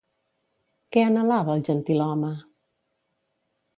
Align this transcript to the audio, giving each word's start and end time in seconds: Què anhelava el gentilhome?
Què 0.95 1.03
anhelava 1.09 1.55
el 1.57 1.63
gentilhome? 1.69 2.33